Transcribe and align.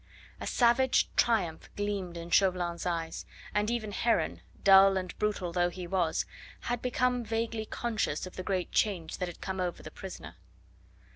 A 0.39 0.47
savage 0.47 1.09
triumph 1.15 1.69
gleamed 1.75 2.17
in 2.17 2.31
Chauvelin's 2.31 2.87
eyes, 2.87 3.23
and 3.53 3.69
even 3.69 3.91
Heron, 3.91 4.41
dull 4.63 4.97
and 4.97 5.15
brutal 5.19 5.53
though 5.53 5.69
he 5.69 5.85
was, 5.85 6.25
had 6.61 6.81
become 6.81 7.23
vaguely 7.23 7.67
conscious 7.67 8.25
of 8.25 8.35
the 8.35 8.41
great 8.41 8.71
change 8.71 9.19
that 9.19 9.27
had 9.27 9.41
come 9.41 9.59
over 9.59 9.83
the 9.83 9.91
prisoner. 9.91 10.37